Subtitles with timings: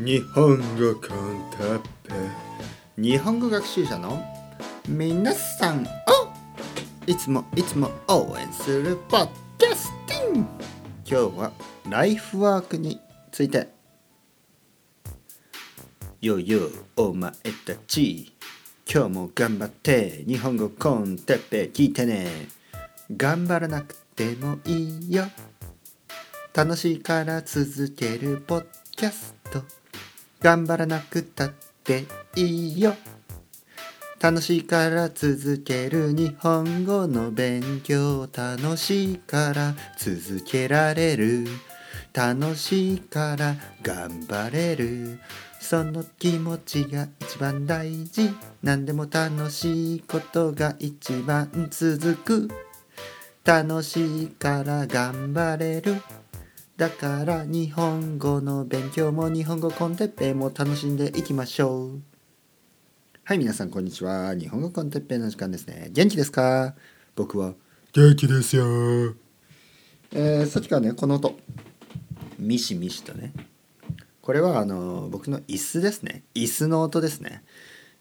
[0.00, 2.14] 日本語コンテッペ
[2.96, 4.20] 日本語学習者の
[4.88, 5.86] 皆さんを
[7.06, 10.48] いつもいつも応援するポッキャスティン
[11.08, 11.52] 今日は
[11.88, 13.68] ライフワークについて。
[16.20, 17.30] よよお前
[17.64, 18.32] たち。
[18.92, 22.48] 今日も頑張って日本語コンテッペ聞いてね。
[23.16, 25.26] 頑張らなくてもいいよ。
[26.52, 28.66] 楽しいから続けるポッ
[28.96, 29.33] キャスト
[30.44, 32.04] 頑張らなくたって
[32.36, 32.94] いいよ。
[34.20, 41.46] 楽しいから続ける日本語の勉強楽しいから続けられる。
[42.12, 45.18] 楽しいから頑張れる。
[45.60, 48.28] その気持ちが一番大事。
[48.62, 52.48] 何でも楽しいことが一番続く。
[53.46, 56.02] 楽しいから頑張れる。
[56.76, 62.00] だから日本語の勉強も日本語コンテッペイも楽しんでいきましょう。
[63.22, 64.34] はい皆さんこんにちは。
[64.34, 65.90] 日本語コンテッペイの時間ですね。
[65.92, 66.74] 元気ですか？
[67.14, 67.54] 僕は。
[67.92, 68.64] 元気ですよ。
[70.12, 71.38] えー、さっきからねこの音。
[72.40, 73.32] ミシミシとね。
[74.20, 76.24] これはあの僕の椅子ですね。
[76.34, 77.44] 椅子の音ですね、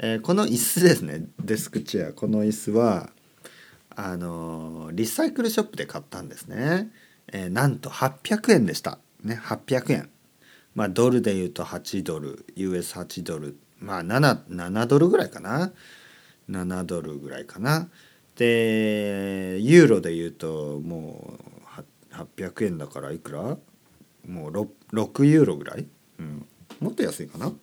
[0.00, 1.26] えー、この椅子ですね。
[1.38, 2.12] デスクチェア。
[2.12, 3.10] この椅子は
[3.94, 6.90] あのリサイクルショップで買ったんですね
[7.32, 8.98] えー、なんと800円でした。
[9.22, 10.10] ね800円
[10.74, 13.58] まあドルで言うと8ドル US8 ドル。
[13.78, 15.72] まあ 7, 7ドルぐらいかな。
[16.50, 17.88] 7ドルぐらいかな。
[18.36, 21.38] でユーロで言うとも
[22.12, 23.56] う800円だからいくら？
[24.26, 25.86] もう 6, 6ユーロぐらい、
[26.18, 26.46] うん、
[26.80, 27.46] もっと安いかな？
[27.46, 27.56] も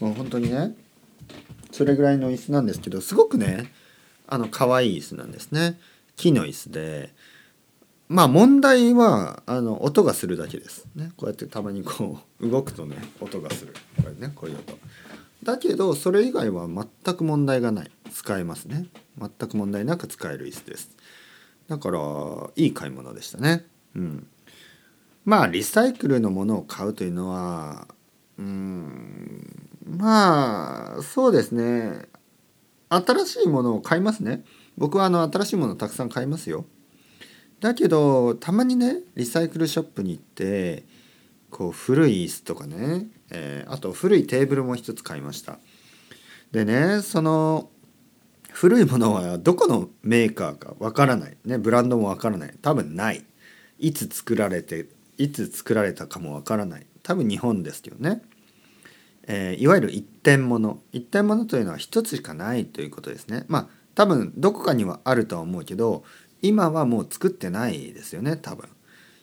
[0.00, 0.74] う本当にね。
[1.72, 3.72] それぐらいの椅子なんですけどすごくね
[4.26, 5.78] あの可愛い椅子なんですね。
[6.16, 7.12] 木の椅子で
[8.08, 10.86] まあ問題はあの音がするだけです。
[10.94, 11.12] ね。
[11.16, 13.74] こうやってたまにこう 動くとね音がする。
[13.96, 14.78] これねこういう音。
[15.42, 17.90] だけどそれ以外は全く問題がない。
[18.12, 18.86] 使えますね。
[19.18, 20.90] 全く問題なく使える椅子です。
[21.68, 22.00] だから
[22.56, 23.66] いい買い物でしたね。
[23.96, 24.26] うん。
[25.24, 27.88] まあリサイクルのものを買うというのは
[28.38, 32.06] うんまあそうですね。
[32.90, 34.44] 新しいものを買いますね。
[34.76, 36.66] 僕はあの新しいものたくさん買いますよ。
[37.64, 40.84] だけどたまにねリサイクルショップに行って
[41.48, 45.58] こう古い椅子とかね、えー、あと古いテーブルも一つ買いました。
[46.52, 47.70] でねその
[48.52, 51.38] 古いものはどこのメーカーかわからない。
[51.46, 52.54] ねブランドもわからない。
[52.60, 53.24] 多分ない。
[53.78, 54.86] いつ作られて
[55.16, 56.86] いつ作られたかもわからない。
[57.02, 58.20] 多分日本ですけどね、
[59.26, 60.82] えー、いわゆる一点物。
[60.92, 63.46] 一点物というのは一つしかないということですね。
[63.48, 66.04] まあ多分どこかにはあるとは思うけど
[66.46, 68.68] 今はもう作ってないですよね多分。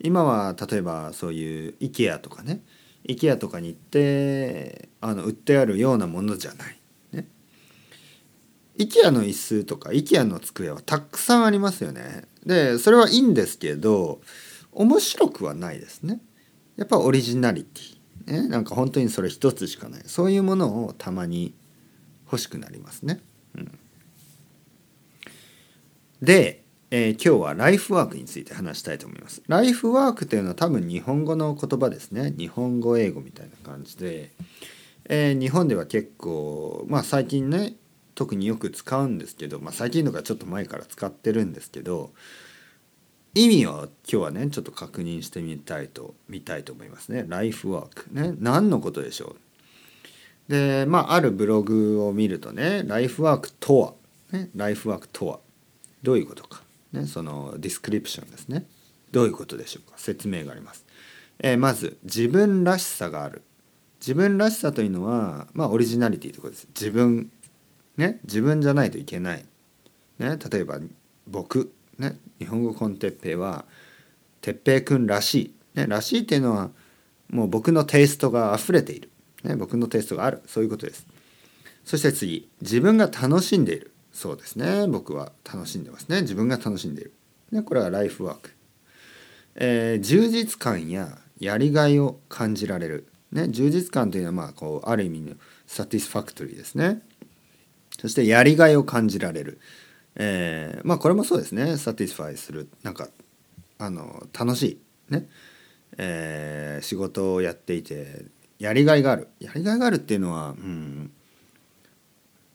[0.00, 2.60] 今は例えばそういう IKEA とかね
[3.08, 6.76] IKEA とかに行ってあの売ってあるようなものじゃない、
[7.12, 7.28] ね、
[8.78, 12.24] IKEA の椅子とか IKEA の机はたくさんありますよね。
[12.44, 14.20] でそれはいいんですけど
[14.72, 16.20] 面白くはないですね。
[16.76, 18.42] やっぱオリジナリティ。
[18.42, 18.48] ね。
[18.48, 20.02] なんか本当にそれ一つしかない。
[20.06, 21.54] そういうものをたまに
[22.32, 23.20] 欲しくなりますね、
[23.54, 23.78] うん、
[26.22, 26.61] で
[26.94, 29.42] えー、今日はライフワークについて話したいと思います。
[29.48, 32.34] ライフワークというのは多分日本語の言葉ですね。
[32.36, 34.30] 日本語英語みたいな感じで、
[35.06, 37.76] えー、日本では結構まあ最近ね
[38.14, 42.10] 特によく使うんですけど、まあ、最近とかちょっと前から使ってるんですけど
[43.34, 47.24] 意味を今日はねちょっと確認してみたいと見たいと思いますね。
[47.26, 49.36] ライフワークね何のことでしょ
[50.46, 53.94] うでまああるブログを見るとねライフワークとは、
[54.30, 55.40] ね、ライフワークとは
[56.02, 56.60] どういうことか
[56.92, 58.66] ね、その description ですね。
[59.10, 59.98] どういうことでしょうか？
[59.98, 60.86] 説明があります、
[61.38, 63.42] えー、まず自分らしさがある。
[64.00, 66.68] 自分らしさというのはまあオリジナリティということです。
[66.74, 67.30] 自分
[67.96, 69.44] ね自分じゃないといけない、
[70.18, 70.80] ね、例えば
[71.28, 73.64] 僕、ね、日本語コンテッペイは
[74.40, 75.34] 哲平くんらし
[75.74, 76.70] い、ね、らしいっていうのは
[77.30, 79.08] もう僕のテイストが溢れている、
[79.44, 80.42] ね、僕のテイストがある。
[80.46, 81.06] そういうことです。
[81.84, 83.91] そして次自分が楽しんでいる。
[84.12, 84.86] そうですね。
[84.86, 86.22] 僕は楽しんでますね。
[86.22, 87.12] 自分が楽しんでいる、
[87.50, 88.50] ね、これはライフワーク、
[89.56, 95.34] えー、充実感ややりがいを感じられる、ね、充実感というのはまあこうある意味の
[95.66, 97.02] satisfactory ですね。
[97.98, 99.60] そしてやりがいを感じられる、
[100.16, 101.78] えー、まあこれもそうですね。
[101.78, 102.68] satisfy する。
[102.82, 103.08] なんか
[103.78, 104.78] あの楽しい。
[105.12, 105.26] ね、
[105.96, 108.26] えー、仕事をやっていて
[108.58, 109.28] やりがいがある。
[109.40, 111.10] やりがいがあるっていうのはうん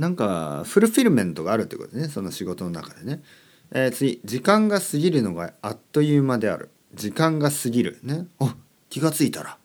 [0.00, 2.08] なんか fulfillment があるってことね。
[2.08, 3.22] その仕事の中でね、
[3.70, 6.70] えー、次時間が過ぎるのがあっという間である。
[6.94, 8.26] 時間が過ぎるね。
[8.40, 8.50] お
[8.88, 9.58] 気が付いたら。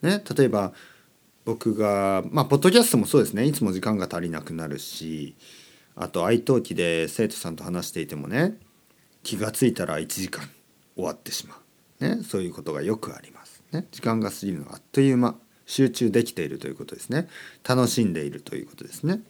[0.00, 0.72] ね例えば
[1.44, 3.44] 僕がまあポッドキャストもそうですね。
[3.44, 5.34] いつも時間が足りなくなるし
[5.96, 8.56] あと愛登記で生徒さんと話していてもね
[9.24, 10.48] 気がついたら1時間
[10.94, 11.58] 終わってしま
[12.00, 15.34] う、ね、そういうことがよくあります、ね、時間が過ぎるのがあっという間
[15.66, 17.28] 集中できているということですね。
[17.66, 19.22] 楽しんでいるということですね。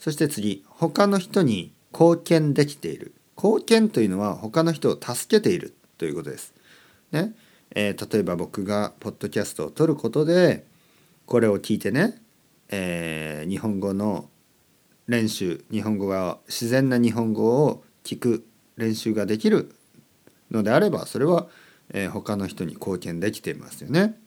[0.00, 6.54] そして次他の人に貢献できている貢献というのは他の人を助けているということです。
[7.12, 7.34] ね
[7.74, 10.64] えー、例えば僕がポッドキャストを撮ることで
[11.26, 12.20] これを聞いてね、
[12.70, 14.28] えー、日本語の
[15.06, 19.74] 練習日本語が自然な日本語を聞く練習ができる
[20.50, 21.46] のであればそれは、
[21.92, 24.18] えー、他の人に貢献できていますよね。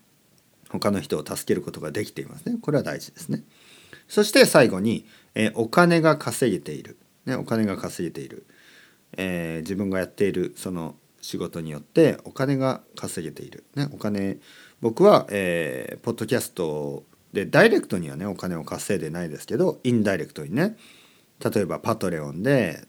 [0.69, 2.57] 他の人を助けることができていますね。
[2.61, 3.43] これは大事ですね。
[4.07, 5.05] そして最後に、
[5.35, 6.97] えー、お金が稼げている。
[7.25, 8.45] ね、お金が稼げている。
[9.17, 13.63] えー、自分がやっているその仕事によってお金が稼げている。
[13.75, 14.37] ね、お金
[14.81, 20.77] 僕は、えー、ポッドキャストでダイレクトにはねお金を稼いでないですけどインダイレクトにね
[21.43, 22.85] 例えばパトレオンで、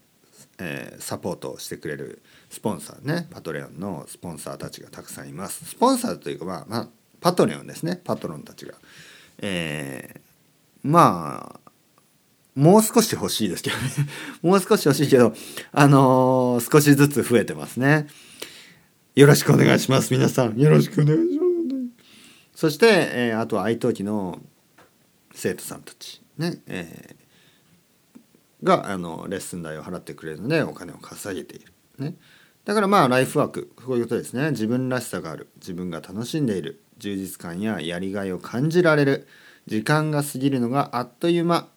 [0.59, 6.89] えー、サポートしてくれるスポンサーねパトレオンのスポンサーたちがたくさんいますスポンサーというかまあ、まあ、
[7.21, 8.75] パトレオンですねパトロンたちが、
[9.39, 10.19] えー、
[10.83, 11.64] まあ
[12.55, 13.83] もう少し欲しいですけどね。
[14.41, 15.33] もう少し欲しいけど
[15.71, 18.07] あのー、少しずつ増えてますね。
[19.15, 20.57] よろしくお願いします皆さん。
[20.57, 21.45] よろしくお願いします。
[22.55, 24.41] そして、えー、あとは愛登記の
[25.33, 32.15] 生徒さんたちね、えー、があのレッスン代を払ってくれるのでお金を稼げている、ね、
[32.63, 33.71] だからまあライフワーク。
[33.75, 34.51] こういうことですね。
[34.51, 35.49] 自分らしさがある。
[35.57, 36.81] 自分が楽しんでいる。
[36.97, 39.27] 充実感ややりがいを感じられる。
[39.67, 41.67] 時間が過ぎるのがあっという間、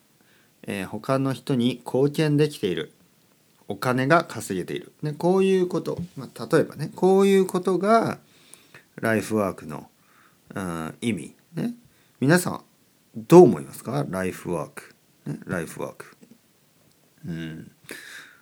[0.62, 2.92] えー、他の人に貢献できている。
[3.70, 8.18] お金が稼げている、ね、こういうこと、まあ、例えばねこういうことが
[8.96, 9.90] ライフワークの
[11.02, 11.34] 意味。
[11.52, 11.74] ね
[12.18, 12.64] 皆さん
[13.14, 14.06] どう思いますか？
[14.08, 14.94] ライフワーク、
[15.26, 16.16] ね、ライフワーク。
[17.26, 17.70] うん。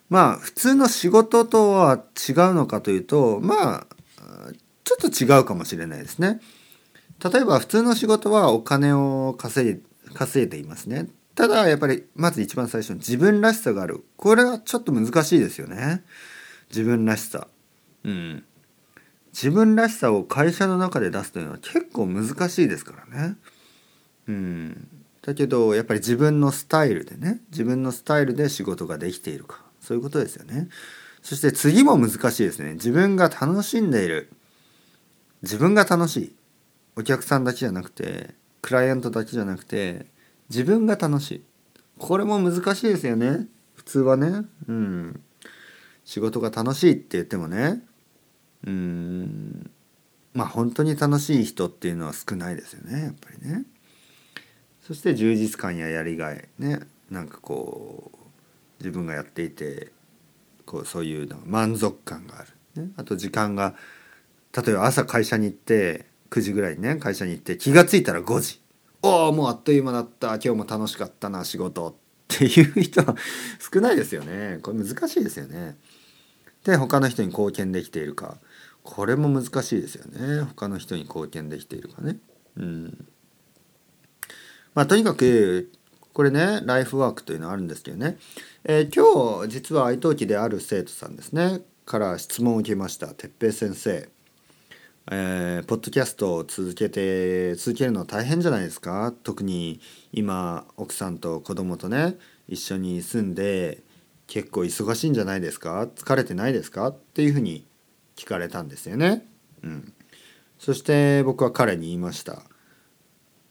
[0.09, 3.87] まあ普通の仕事とは違うのかというとまあ
[4.85, 6.41] ちょっと違うかもしれないですね。
[7.25, 9.83] 例えば普通の仕事はお金を稼い
[10.15, 11.09] 稼いでいますね。
[11.37, 14.05] ただやっぱりまず一番最初に自分らしさがある。
[14.17, 16.03] これはちょっと難しいですよね。
[16.71, 17.47] 自分らしさ。
[18.05, 18.45] うん。
[19.35, 23.37] 自分らしさを会社の中で出すというのは結構難しいですからね。
[24.29, 24.89] うん、
[25.21, 27.41] だけどやっぱり自分のスタイルでね。
[27.51, 29.63] 自分のスタイルで仕事ができているか。
[29.83, 30.69] そういうことですよね。
[31.21, 32.75] そして次も難しいですね。
[32.75, 34.31] 自分が楽しんでいる。
[35.43, 36.35] 自分が楽しい。
[36.97, 40.07] お客さんだけじゃなくてクライアントだけじゃなくて
[40.49, 41.45] 自分が楽しい。
[41.99, 43.47] これも難しいですよね。
[43.75, 44.45] 普通はね。
[44.69, 45.21] うん。
[46.05, 47.83] 仕事が楽しいって言ってもね。
[48.67, 49.71] うん。
[50.35, 53.03] まあ本当に楽しい人っていうのは少ないですよね。
[53.03, 53.65] やっぱりね。
[54.87, 56.49] そして充実感ややりがい。
[56.59, 56.81] ね。
[57.11, 58.17] なんかこう
[58.79, 59.93] 自分がやっていて
[60.65, 62.45] こうそういうの満足感があ
[62.77, 63.75] る、ね、あと時間が
[64.57, 68.61] 例えば朝会社に行って9時ぐらいにね会社に行って気が付いたら5時。
[69.07, 70.35] おおもうあっという間だった。
[70.35, 71.95] 今日も楽しかったな仕事っ
[72.27, 73.15] ていう人は
[73.73, 74.59] 少ないですよね。
[74.63, 75.77] これ難しいですよね。
[76.65, 78.39] で他の人に貢献できているか。
[78.83, 80.43] これも難しいですよね。
[80.43, 82.19] 他の人に貢献できているかね。
[82.57, 83.07] うん。
[84.75, 85.71] まあとにかく
[86.13, 88.19] これねライフワークというのはあるんですけどね、
[88.65, 91.61] えー、今日実は愛登記である生徒さんですね。
[91.85, 93.07] から質問を受けました。
[93.07, 94.16] 哲平先生。
[95.09, 99.15] えー、ポッドキャストを続けて続けるの大変じゃないですか？
[99.23, 99.81] 特に
[100.13, 102.17] 今奥さんと子供とね
[102.49, 103.85] 一緒に住んで
[104.27, 105.87] 結構忙しいんじゃないですか？
[105.95, 106.89] 疲れてないですか？
[106.89, 107.65] っていうふうに
[108.17, 109.25] 聞かれたんですよね。
[109.63, 109.93] うん、
[110.59, 112.43] そして僕は彼に言いました。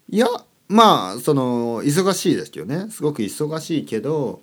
[0.09, 0.27] いや
[0.67, 2.91] まあその忙しいですけどね。
[2.91, 4.41] すごく忙しいけど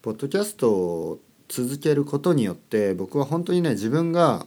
[0.00, 4.46] ポッドキャストを続けることによって僕は本当にね自分が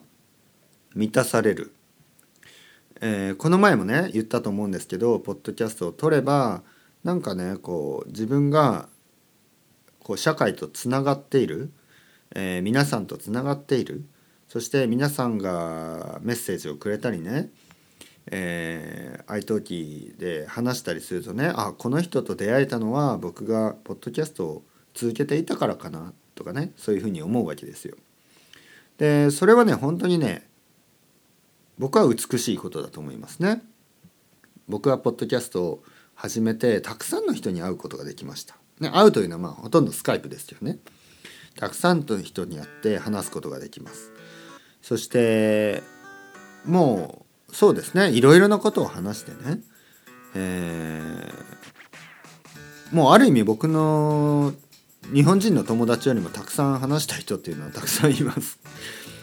[0.96, 1.74] 満たされる、
[3.02, 6.64] えー、この前もね言ったと思うんですけどポッドキャストを撮れば
[7.04, 8.90] なんかねこう自分が
[10.04, 11.72] こう社会とつながっている、
[12.36, 14.06] えー、皆さんとつながっている
[14.48, 17.50] そして皆さんがメッセージをくれたりね
[18.30, 24.64] えー、愛登記で話したりするとねあこの人と出会えたのは僕がポッドキャストを
[24.94, 27.96] 続けていたからかなとかねそういうふうに思うわけですよ。
[28.98, 30.48] でそれはね本当にね
[31.78, 33.62] 僕は美しいことだと思いますね。
[34.68, 35.84] 僕はポッドキャストを
[36.16, 38.56] 始めてたくさんの人に会うことができました。
[38.80, 40.80] ね、会うというのはまあほとんどスカイプですよね。
[41.56, 44.12] たくさんの人に会って話すことができます。
[44.82, 45.84] そして
[46.66, 49.60] もうそうですねいろいろなことを話してね
[50.36, 51.48] えー
[52.92, 54.54] もうある意味僕の
[55.14, 58.60] 日本人の友達よりもたくさん話した人っていうのはたくさんいます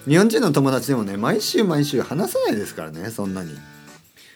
[0.06, 3.56] 日本人の友達でもね毎週毎週話さないですからねそんなに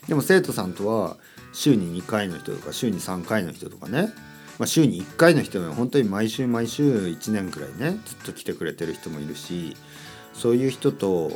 [0.06, 1.16] でも生徒さんとは
[1.52, 4.12] 週に2回の人とか週に3回の人とかね、
[4.58, 9.76] まあ、週に1回の人は本当に毎週毎週1年くらいねずっと来てくれてる人もいるし
[10.32, 11.30] そういう人と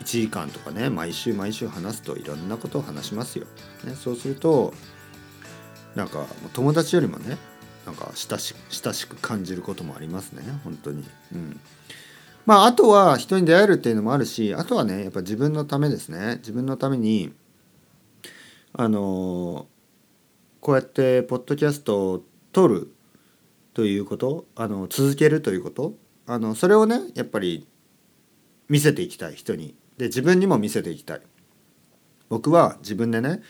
[0.00, 3.46] 1時間とかね毎週毎週話すといろんなことを話しますよ。
[3.84, 4.74] ね、そうすると
[5.94, 7.38] なんか友達よりもね
[7.86, 11.04] なんか親し親しく感じることもありますね本当に。
[11.32, 11.60] うん
[12.46, 16.36] まあ、あとは人に出会えるっていうのもあるしあとはねやっぱ自分のためですね。
[16.36, 17.32] 自分のために
[18.72, 19.66] あの
[20.60, 22.92] こうやってポッドキャストを撮る
[23.74, 25.94] ということあの続けるということ
[26.26, 27.66] あのそれをねやっぱり
[28.68, 29.74] 見せていきたい人に。
[29.98, 31.20] で自分にも見せていきたい。
[32.30, 33.42] 僕は自分でね、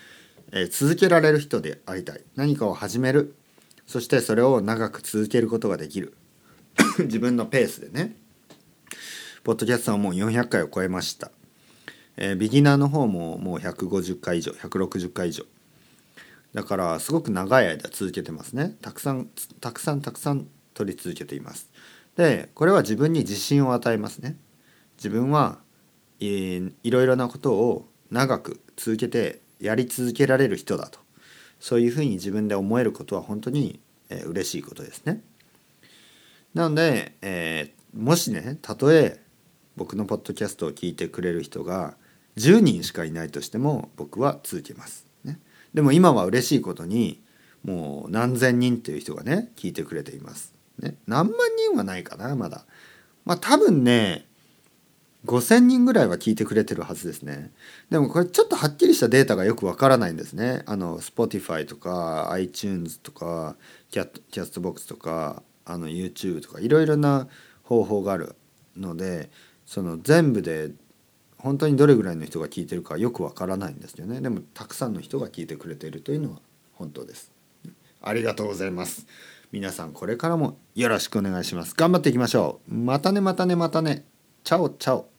[0.50, 2.23] えー、続けられる人でありたい。
[2.35, 3.37] 何かを始める。
[3.87, 6.16] そしてそれを長く続けることができる。
[6.99, 8.16] 自分のペースでね。
[9.42, 11.30] ポッドキャストはもう400回を超えました。
[12.18, 15.44] えー、ビギナーの方ももう150回以上、160回以上。
[16.52, 18.76] だからすごく長い間続けてますね。
[18.82, 19.30] たくさん、
[19.61, 21.70] たくさんたくさん取り続けています。
[22.16, 24.37] で、これは自分に自信を与えますね。
[24.99, 25.59] 自分は、
[26.20, 30.99] えー、いろいろなことを長く続けてやり続けられる人だと。
[31.61, 33.80] そういうふうに自分で思えることは本当に、
[34.11, 35.23] えー、嬉しいことですね。
[36.52, 39.18] なので、えー、もしね、たとえ
[39.77, 41.95] 僕のポッドキャストを聞いてくれる人が
[42.37, 45.07] 10人しかいないとしても僕は続けます。
[45.25, 45.39] ね、
[45.75, 47.21] でも今は嬉しいことに
[47.65, 50.55] もう何千人っていう人がね聞いてくれています。
[50.79, 52.65] ね、何万人はないかなまだ。
[53.25, 54.27] まあ多分ね
[55.27, 57.50] 5,000人ぐらいは聞いてくれてるはずですね。
[57.91, 60.62] でもこれちょっとはっきりしたデータがよくわからないんですね。
[60.67, 63.57] あの Spotify とか iTunes とか
[63.91, 67.29] キャキャストボックスとかあの YouTube とかいろいろな
[67.65, 68.35] 方法がある
[68.77, 69.31] ので
[69.71, 70.73] その全部で
[71.39, 74.21] 本当にどれぐらいの人が聞いてるかよくわからないんですよね。
[74.21, 76.41] でもたくさんの人が聞いてくれているというのは
[76.73, 77.31] 本当です。
[78.03, 79.07] ありがとうございます。
[79.53, 81.75] 皆さんこれからもよろしくお願いします。
[81.77, 82.75] 頑張っていきましょう。
[82.75, 84.05] またねまたねまたね。
[84.43, 85.10] チャオチャオ。